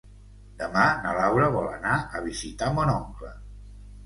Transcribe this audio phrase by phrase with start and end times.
[0.61, 3.31] Demà na Laura vol anar a visitar mon oncle.